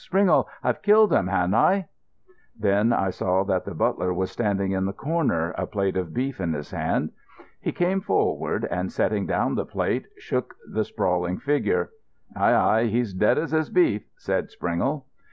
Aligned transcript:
"Springle, 0.03 0.49
I've 0.63 0.81
killed 0.81 1.13
him, 1.13 1.27
ha'n't 1.27 1.53
I?" 1.53 1.87
Then 2.59 2.91
I 2.91 3.11
saw 3.11 3.43
that 3.43 3.65
the 3.65 3.75
butler 3.75 4.11
was 4.11 4.31
standing 4.31 4.71
in 4.71 4.85
the 4.87 4.93
corner, 4.93 5.51
a 5.59 5.67
plate 5.67 5.95
of 5.95 6.11
beef 6.11 6.41
in 6.41 6.53
his 6.53 6.71
hand. 6.71 7.11
He 7.59 7.71
came 7.71 8.01
forward 8.01 8.65
and, 8.71 8.91
setting 8.91 9.27
down 9.27 9.53
the 9.53 9.63
plate, 9.67 10.07
shook 10.17 10.55
the 10.67 10.83
sprawling 10.83 11.37
figure. 11.37 11.91
"Aye, 12.35 12.51
aye, 12.55 12.85
he's 12.87 13.13
dead 13.13 13.37
as 13.37 13.51
his 13.51 13.69
beef," 13.69 14.01
said 14.17 14.49
Springle. 14.49 15.05